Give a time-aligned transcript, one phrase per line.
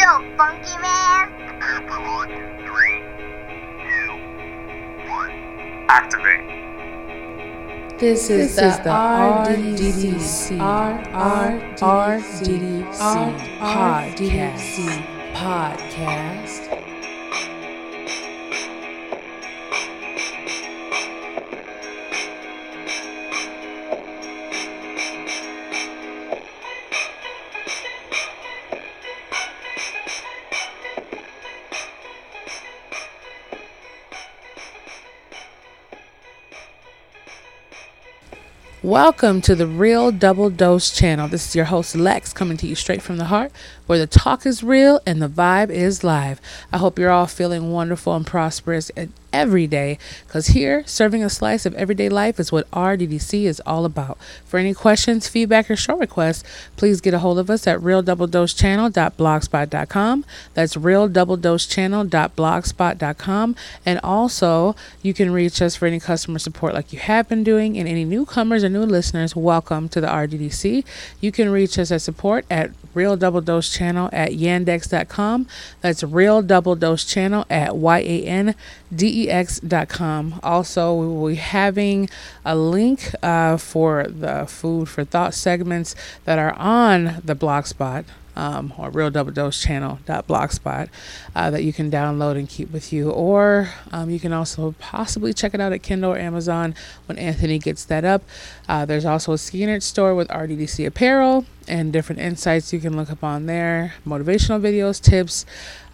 [0.00, 1.28] so funky, man.
[5.88, 6.46] Activate.
[7.98, 10.56] This is This the, is the RDDC,
[11.82, 12.90] RDDC
[13.60, 14.80] podcast.
[15.34, 16.69] podcast.
[38.82, 41.28] Welcome to the Real Double Dose channel.
[41.28, 43.52] This is your host Lex coming to you straight from the heart
[43.86, 46.40] where the talk is real and the vibe is live.
[46.72, 51.30] I hope you're all feeling wonderful and prosperous and every day because here serving a
[51.30, 54.16] slice of everyday life is what RDDC is all about.
[54.44, 56.42] For any questions, feedback, or show requests,
[56.76, 60.24] please get a hold of us at realdoubledosechannel.blogspot.com.
[60.54, 63.56] That's realdoubledosechannel.blogspot.com.
[63.86, 67.78] And also, you can reach us for any customer support like you have been doing.
[67.78, 70.84] And any newcomers or new listeners, welcome to the RDDC.
[71.20, 75.46] You can reach us at support at Real Double Dose Channel at yandex.com.
[75.80, 77.70] That's Real Double Dose Channel at
[79.26, 80.40] Y-A-N-D-E-X.com.
[80.42, 82.08] Also, we will be having
[82.44, 88.04] a link uh, for the food for thought segments that are on the Blogspot
[88.36, 90.88] um, or real double dose channel dot blogspot
[91.34, 93.10] uh, that you can download and keep with you.
[93.10, 96.74] Or um, you can also possibly check it out at kindle or amazon
[97.06, 98.22] when anthony gets that up.
[98.68, 103.10] Uh, there's also a skinner store with rddc apparel and different insights you can look
[103.10, 105.44] up on there motivational videos tips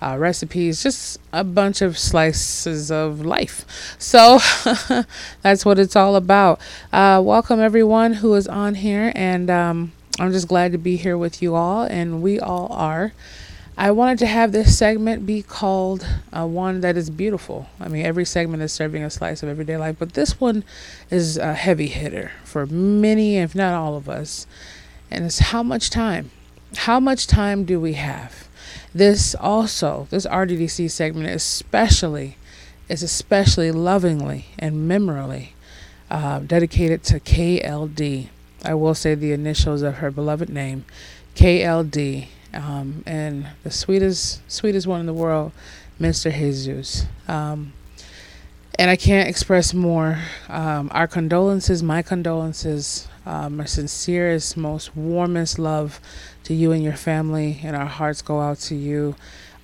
[0.00, 3.64] uh, recipes just a bunch of slices of life.
[3.98, 4.38] So
[5.42, 6.60] that's what it's all about.
[6.92, 11.18] Uh, welcome everyone who is on here and um, I'm just glad to be here
[11.18, 13.12] with you all, and we all are.
[13.76, 17.66] I wanted to have this segment be called uh, one that is beautiful.
[17.78, 20.64] I mean, every segment is serving a slice of everyday life, but this one
[21.10, 24.46] is a heavy hitter for many, if not all of us.
[25.10, 26.30] And it's how much time?
[26.76, 28.48] How much time do we have?
[28.94, 32.38] This also, this RDDC segment, especially,
[32.88, 35.52] is especially lovingly and memorably
[36.10, 38.28] uh, dedicated to KLD.
[38.64, 40.84] I will say the initials of her beloved name,
[41.34, 45.52] KLD, um, and the sweetest, sweetest one in the world,
[46.00, 46.32] Mr.
[46.32, 47.06] Jesus.
[47.28, 47.72] Um,
[48.78, 50.18] and I can't express more.
[50.48, 56.00] Um, our condolences, my condolences, um, our sincerest, most warmest love
[56.44, 59.16] to you and your family, and our hearts go out to you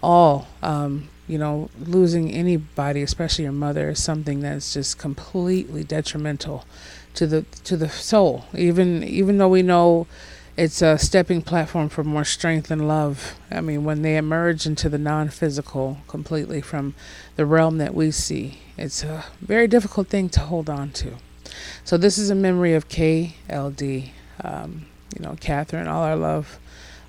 [0.03, 0.47] all.
[0.63, 6.65] Um, you know, losing anybody, especially your mother, is something that's just completely detrimental
[7.15, 8.45] to the to the soul.
[8.55, 10.07] Even even though we know
[10.57, 13.37] it's a stepping platform for more strength and love.
[13.51, 16.95] I mean, when they emerge into the non-physical completely from
[17.37, 21.15] the realm that we see, it's a very difficult thing to hold on to.
[21.85, 24.11] So this is a memory of KLD.
[24.45, 24.87] Um,
[25.17, 25.89] you know, Catherine.
[25.89, 26.59] All our love,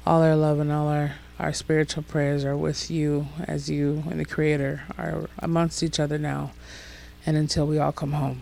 [0.05, 4.19] all our love, and all our our spiritual prayers are with you as you and
[4.19, 6.51] the Creator are amongst each other now,
[7.25, 8.41] and until we all come home.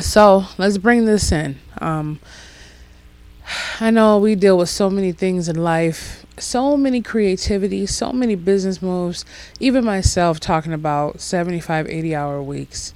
[0.00, 1.56] So let's bring this in.
[1.80, 2.20] Um,
[3.80, 8.36] I know we deal with so many things in life, so many creativity, so many
[8.36, 9.24] business moves,
[9.58, 12.94] even myself talking about 75, 80 hour weeks.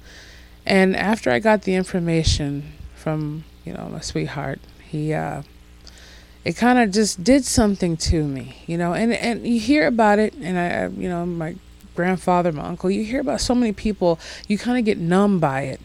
[0.65, 5.43] And after I got the information from, you know, my sweetheart, he, uh,
[6.45, 10.19] it kind of just did something to me, you know, and, and you hear about
[10.19, 11.55] it, and I, you know, my
[11.95, 15.63] grandfather, my uncle, you hear about so many people, you kind of get numb by
[15.63, 15.81] it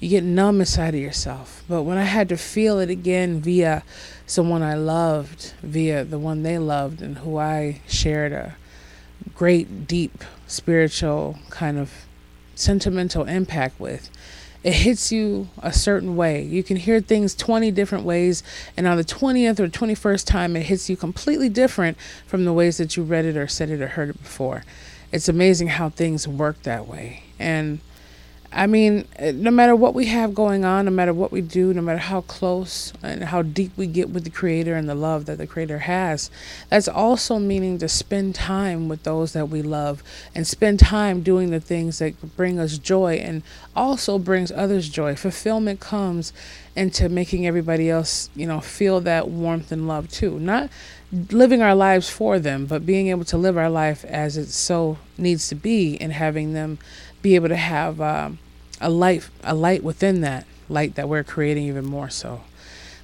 [0.00, 1.62] you get numb inside of yourself.
[1.68, 3.84] But when I had to feel it again via
[4.26, 8.56] someone I loved, via the one they loved, and who I shared a
[9.34, 11.92] great, deep, spiritual kind of
[12.54, 14.10] sentimental impact with,
[14.62, 16.42] it hits you a certain way.
[16.42, 18.42] You can hear things 20 different ways,
[18.76, 22.78] and on the 20th or 21st time, it hits you completely different from the ways
[22.78, 24.64] that you read it or said it or heard it before.
[25.12, 27.24] It's amazing how things work that way.
[27.38, 27.80] And
[28.52, 31.72] I mean, eh, no matter what we have going on, no matter what we do,
[31.72, 35.26] no matter how close and how deep we get with the Creator and the love
[35.26, 36.30] that the Creator has,
[36.68, 40.02] that's also meaning to spend time with those that we love
[40.34, 43.42] and spend time doing the things that bring us joy and
[43.76, 45.14] also brings others joy.
[45.14, 46.32] Fulfillment comes
[46.74, 50.40] into making everybody else, you know, feel that warmth and love too.
[50.40, 50.70] Not
[51.12, 54.98] living our lives for them, but being able to live our life as it so
[55.18, 56.78] needs to be and having them
[57.22, 58.38] be able to have um,
[58.80, 62.40] a light a light within that light that we're creating even more so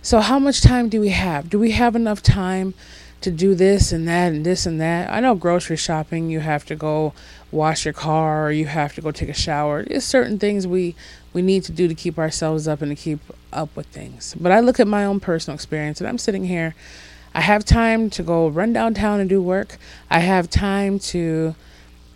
[0.01, 2.73] so how much time do we have do we have enough time
[3.21, 5.11] to do this and that and this and that.
[5.11, 7.13] I know grocery shopping, you have to go
[7.51, 9.83] wash your car or you have to go take a shower.
[9.83, 10.95] There's certain things we
[11.33, 13.21] we need to do to keep ourselves up and to keep
[13.53, 14.35] up with things.
[14.39, 16.75] But I look at my own personal experience and I'm sitting here.
[17.37, 19.77] I have time to go run downtown and do work.
[20.09, 21.55] I have time to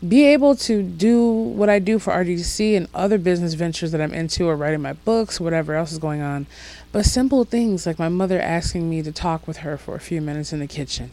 [0.08, 4.14] be able to do what I do for RDC and other business ventures that I'm
[4.14, 6.46] into or writing my books, whatever else is going on.
[6.90, 10.22] But simple things like my mother asking me to talk with her for a few
[10.22, 11.10] minutes in the kitchen,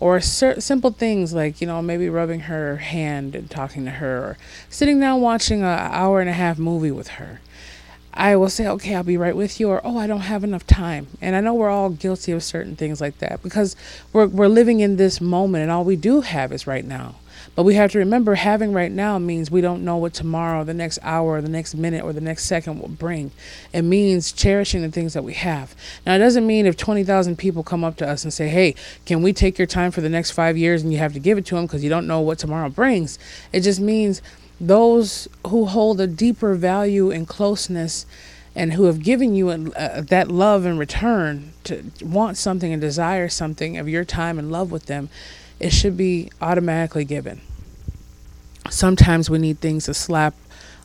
[0.00, 4.38] or simple things like, you know, maybe rubbing her hand and talking to her, or
[4.70, 7.40] sitting down watching an hour and a half movie with her.
[8.12, 10.66] I will say, okay, I'll be right with you, or oh, I don't have enough
[10.66, 11.06] time.
[11.20, 13.76] And I know we're all guilty of certain things like that because
[14.12, 17.16] we're, we're living in this moment and all we do have is right now.
[17.54, 20.74] But we have to remember having right now means we don't know what tomorrow, the
[20.74, 23.32] next hour, the next minute, or the next second will bring.
[23.72, 25.74] It means cherishing the things that we have.
[26.06, 28.74] Now, it doesn't mean if 20,000 people come up to us and say, hey,
[29.04, 31.38] can we take your time for the next five years and you have to give
[31.38, 33.18] it to them because you don't know what tomorrow brings.
[33.52, 34.22] It just means
[34.60, 38.06] those who hold a deeper value and closeness
[38.54, 43.28] and who have given you uh, that love in return to want something and desire
[43.28, 45.08] something of your time and love with them
[45.60, 47.42] it should be automatically given.
[48.70, 50.34] Sometimes we need things to slap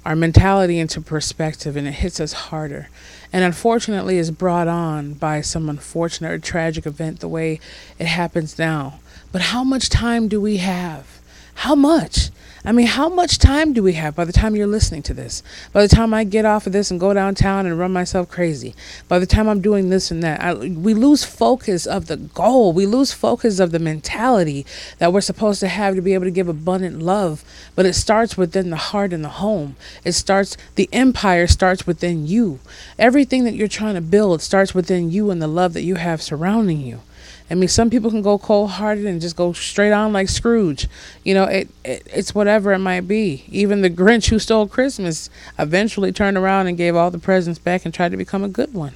[0.05, 2.89] our mentality into perspective and it hits us harder.
[3.33, 7.59] And unfortunately is brought on by some unfortunate or tragic event the way
[7.97, 8.99] it happens now.
[9.31, 11.19] But how much time do we have?
[11.55, 12.29] How much?
[12.67, 15.43] I mean, how much time do we have by the time you're listening to this?
[15.71, 18.73] By the time I get off of this and go downtown and run myself crazy,
[19.07, 22.73] by the time I'm doing this and that, I, we lose focus of the goal.
[22.73, 24.65] We lose focus of the mentality
[24.97, 27.43] that we're supposed to have to be able to give abundant love.
[27.75, 29.75] But it starts within the heart and the home.
[30.03, 32.59] It starts, the empire starts within you.
[32.97, 36.21] Everything that you're trying to build starts within you and the love that you have
[36.21, 37.01] surrounding you.
[37.49, 40.87] I mean, some people can go cold hearted and just go straight on like Scrooge.
[41.23, 43.43] You know, it, it it's whatever it might be.
[43.49, 47.85] Even the Grinch who stole Christmas eventually turned around and gave all the presents back
[47.85, 48.93] and tried to become a good one.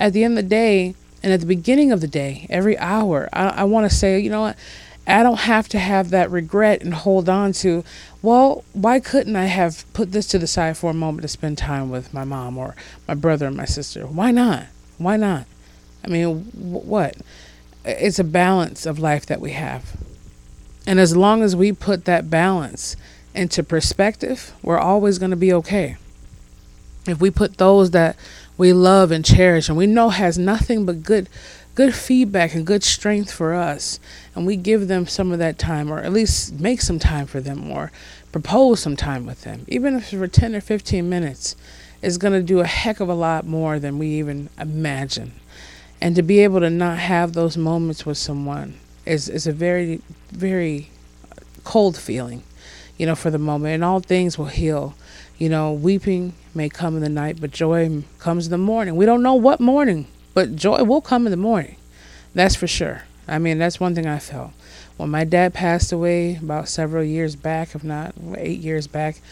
[0.00, 3.28] At the end of the day, and at the beginning of the day, every hour,
[3.32, 4.58] I, I want to say, you know what?
[5.06, 7.84] I don't have to have that regret and hold on to,
[8.22, 11.58] well, why couldn't I have put this to the side for a moment to spend
[11.58, 12.74] time with my mom or
[13.06, 14.06] my brother and my sister?
[14.06, 14.66] Why not?
[14.98, 15.46] Why not?
[16.02, 17.16] I mean, w- what?
[17.84, 19.96] It's a balance of life that we have.
[20.86, 22.96] And as long as we put that balance
[23.34, 25.96] into perspective, we're always going to be okay.
[27.06, 28.16] If we put those that
[28.56, 31.28] we love and cherish and we know has nothing but good
[31.74, 33.98] good feedback and good strength for us
[34.34, 37.40] and we give them some of that time or at least make some time for
[37.40, 37.90] them or
[38.30, 41.56] propose some time with them even if it's for 10 or 15 minutes
[42.00, 45.32] is going to do a heck of a lot more than we even imagine
[46.04, 48.74] and to be able to not have those moments with someone
[49.06, 50.90] is is a very very
[51.64, 52.42] cold feeling
[52.98, 53.74] you know for the moment.
[53.74, 54.94] And all things will heal.
[55.38, 58.96] You know weeping may come in the night but joy comes in the morning.
[58.96, 61.76] We don't know what morning but joy will come in the morning.
[62.34, 63.04] That's for sure.
[63.26, 64.52] I mean that's one thing i felt.
[64.98, 69.22] When my dad passed away about several years back if not eight years back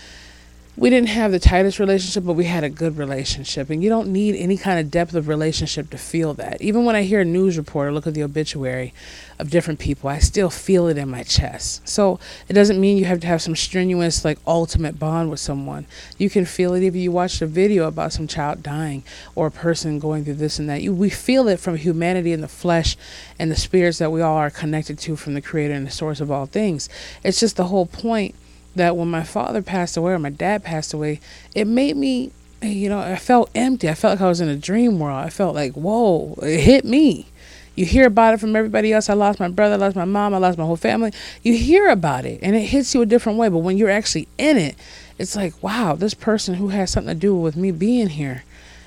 [0.75, 3.69] we didn't have the tightest relationship, but we had a good relationship.
[3.69, 6.63] And you don't need any kind of depth of relationship to feel that.
[6.63, 8.95] Even when I hear a news report or look at the obituary
[9.39, 11.87] of different people, I still feel it in my chest.
[11.87, 12.19] So
[12.49, 15.85] it doesn't mean you have to have some strenuous, like, ultimate bond with someone.
[16.17, 19.03] You can feel it if you watch a video about some child dying
[19.35, 20.81] or a person going through this and that.
[20.81, 22.97] You, we feel it from humanity and the flesh
[23.39, 26.21] and the spirits that we all are connected to from the Creator and the source
[26.21, 26.89] of all things.
[27.23, 28.35] It's just the whole point
[28.75, 31.21] that when my father passed away or my dad passed away,
[31.55, 33.89] it made me, you know, I felt empty.
[33.89, 35.25] I felt like I was in a dream world.
[35.25, 37.27] I felt like, whoa, it hit me.
[37.75, 39.09] You hear about it from everybody else.
[39.09, 41.13] I lost my brother, I lost my mom, I lost my whole family.
[41.43, 43.49] You hear about it and it hits you a different way.
[43.49, 44.77] But when you're actually in it,
[45.19, 48.45] it's like, wow, this person who has something to do with me being here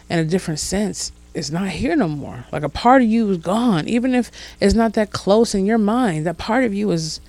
[0.10, 2.46] in a different sense is not here no more.
[2.52, 3.88] Like a part of you is gone.
[3.88, 7.20] Even if it's not that close in your mind, that part of you is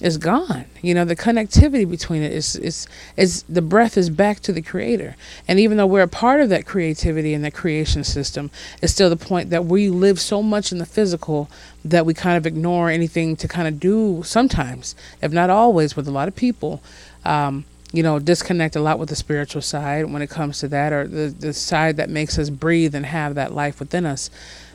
[0.00, 0.64] is gone.
[0.80, 2.86] You know, the connectivity between it is is
[3.16, 5.16] is the breath is back to the creator.
[5.46, 8.50] And even though we're a part of that creativity and that creation system,
[8.80, 11.50] it's still the point that we live so much in the physical
[11.84, 16.06] that we kind of ignore anything to kind of do sometimes, if not always, with
[16.06, 16.80] a lot of people.
[17.24, 20.92] Um, you know, disconnect a lot with the spiritual side when it comes to that,
[20.92, 24.28] or the, the side that makes us breathe and have that life within us.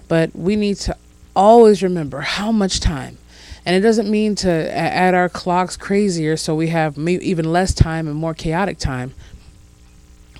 [0.08, 0.98] But we need to
[1.36, 3.20] always remember how much time
[3.66, 8.08] and it doesn't mean to add our clocks crazier so we have even less time
[8.08, 9.14] and more chaotic time.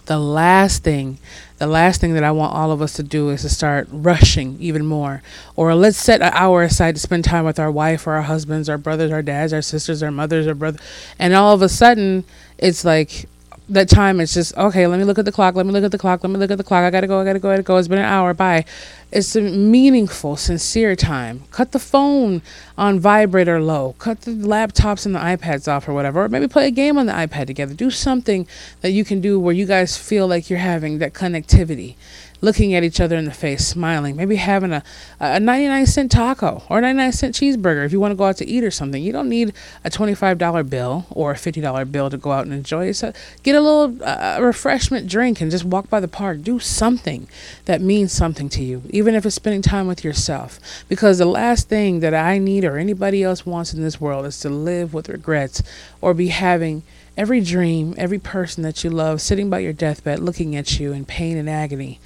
[0.06, 1.18] the last thing
[1.64, 4.58] the last thing that I want all of us to do is to start rushing
[4.60, 5.22] even more.
[5.56, 8.68] Or let's set an hour aside to spend time with our wife or our husbands,
[8.68, 10.80] our brothers, our dads, our sisters, our mothers, our brother.
[11.20, 12.26] And all of a sudden,
[12.58, 13.30] it's like
[13.70, 15.92] that time it's just okay let me look at the clock let me look at
[15.92, 16.84] the clock let me look at the clock.
[16.84, 17.78] I gotta go i gotta go i gotta go.
[17.78, 18.34] It's been an hour.
[18.34, 18.66] Bye.
[19.12, 21.44] It's a meaningful sincere time.
[21.52, 22.42] Cut the phone
[22.78, 23.96] on vibrator low.
[24.00, 26.24] Cut the laptops and the ipads off or whatever.
[26.24, 27.74] Or maybe play a game on the ipad together.
[27.74, 28.48] Do something
[28.82, 31.96] that you can do where you guys feel like you're having that connectivity
[32.44, 34.84] looking at each other in the face, smiling, maybe having a,
[35.22, 38.36] a 99 cent taco or a 99 cent cheeseburger if you want to go out
[38.36, 39.02] to eat or something.
[39.02, 39.54] You don't need
[39.86, 42.92] a $25 bill or a $50 bill to go out and enjoy.
[42.92, 46.42] So get a little uh, refreshment drink and just walk by the park.
[46.42, 47.30] Do something
[47.64, 50.60] that means something to you, even if it's spending time with yourself.
[50.90, 54.42] Because the last thing that I need or anybody else wants in this world is
[54.42, 55.64] to live with regrets
[56.02, 56.84] or be having
[57.16, 61.06] every dream, every person that you love sitting by your deathbed looking at you in
[61.06, 62.02] pain and agony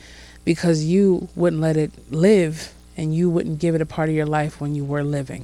[0.48, 4.26] because you wouldn't let it live and you wouldn't give it a part of your
[4.26, 5.44] life when you were living.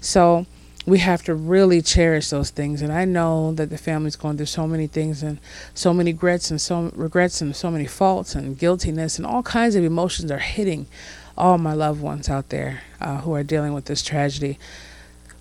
[0.00, 0.46] So
[0.86, 2.80] we have to really cherish those things.
[2.80, 5.40] And I know that the family's going through so many things and
[5.74, 9.74] so many regrets and so regrets and so many faults and guiltiness and all kinds
[9.74, 10.86] of emotions are hitting
[11.36, 14.56] all my loved ones out there uh, who are dealing with this tragedy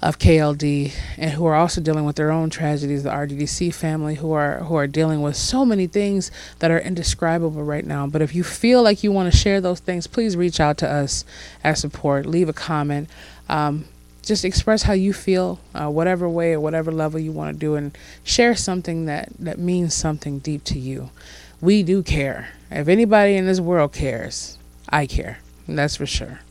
[0.02, 4.32] of KLD and who are also dealing with their own tragedies, the RDDC family who
[4.32, 8.06] are who are dealing with so many things that are indescribable right now.
[8.06, 10.90] But if you feel like you want to share those things, please reach out to
[10.90, 11.26] us
[11.64, 12.26] as support.
[12.26, 13.10] Leave a comment.
[13.50, 13.86] Um,
[14.22, 17.76] just express how you feel, uh, whatever way or whatever level you want to do,
[17.76, 21.10] and share something that that means something deep to you.
[21.60, 22.50] We do care.
[22.70, 24.58] If anybody in this world cares,
[24.90, 25.40] I care.
[25.68, 26.42] That's for sure.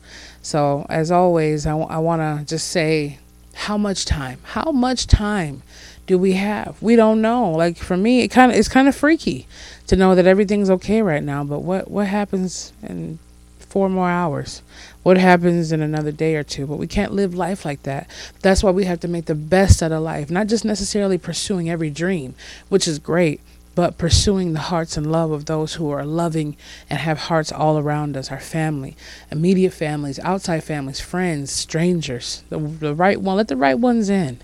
[0.41, 3.19] So, as always, I, w- I want to just say
[3.57, 4.39] how much time?
[4.43, 5.63] How much time
[6.05, 6.77] do we have?
[6.81, 7.51] We don't know.
[7.51, 9.47] Like for me, it kind of it's kind of freaky
[9.87, 13.19] to know that everything's okay right now, but what what happens in
[13.59, 14.61] four more hours?
[15.01, 16.67] What happens in another day or two?
[16.67, 18.07] But we can't live life like that.
[18.41, 21.69] That's why we have to make the best out of life, not just necessarily pursuing
[21.69, 22.35] every dream,
[22.69, 23.41] which is great,
[23.77, 26.57] but pursuing the hearts and love of those who are loving
[26.89, 28.97] and have hearts all around us our family,
[29.29, 32.41] immediate families, outside families, friends, strangers.
[32.49, 34.39] The, the right one, let the right ones in.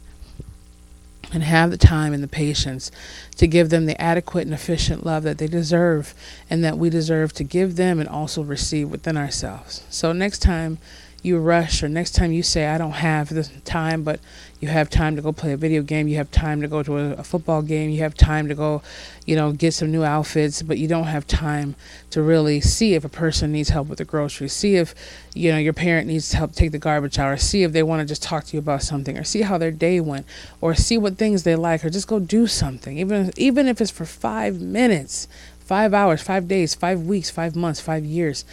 [1.34, 2.92] And have the time and the patience
[3.38, 6.14] to give them the adequate and efficient love that they deserve
[6.48, 9.84] and that we deserve to give them and also receive within ourselves.
[9.90, 10.78] So, next time
[11.24, 14.20] you rush or next time you say i don't have the time but
[14.60, 16.98] you have time to go play a video game you have time to go to
[16.98, 18.82] a, a, football game you have time to go
[19.26, 21.76] you know get some new outfits but you don't have time
[22.10, 24.94] to really see if a person needs help with the groceries see if
[25.34, 27.84] you know your parent needs to help take the garbage out or see if they
[27.84, 30.26] want to just talk to you about something or see how their day went
[30.60, 33.92] or see what things they like or just go do something even even if it's
[33.92, 35.30] for 5 minutes
[35.62, 38.44] 5 hours 5 days 5 weeks 5 months 5 years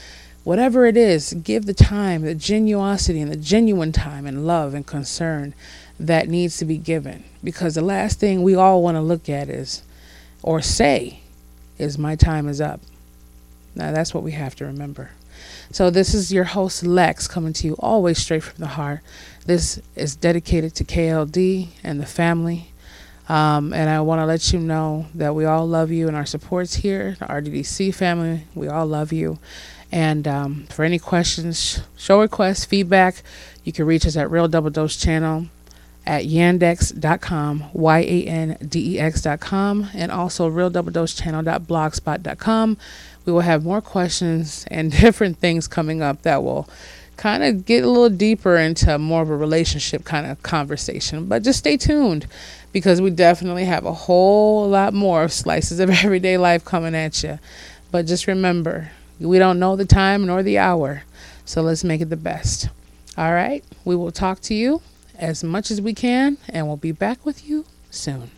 [0.42, 4.86] Whatever it is, give the time, the genuosity, and the genuine time and love and
[4.86, 5.54] concern
[5.98, 7.24] that needs to be given.
[7.44, 9.82] Because the last thing we all want to look at is,
[10.42, 11.20] or say,
[11.78, 12.80] is my time is up.
[13.74, 15.10] Now that's what we have to remember.
[15.70, 19.00] So this is your host Lex coming to you always straight from the heart.
[19.46, 22.72] This is dedicated to KLD and the family.
[23.28, 26.26] Um, and I want to let you know that we all love you and our
[26.26, 28.44] supports here, the RDDC family.
[28.54, 29.38] We all love you.
[29.92, 33.22] And um, for any questions, show requests, feedback,
[33.64, 35.46] you can reach us at Real Double Dose Channel
[36.06, 42.76] at yandex.com, Y A N D E X.com, and also realdoubledosechannel.blogspot.com.
[43.24, 46.68] We will have more questions and different things coming up that will
[47.16, 51.26] kind of get a little deeper into more of a relationship kind of conversation.
[51.26, 52.26] But just stay tuned
[52.72, 57.38] because we definitely have a whole lot more slices of everyday life coming at you.
[57.90, 58.90] But just remember,
[59.20, 61.02] we don't know the time nor the hour,
[61.44, 62.68] so let's make it the best.
[63.16, 64.80] All right, we will talk to you
[65.16, 68.30] as much as we can, and we'll be back with you soon.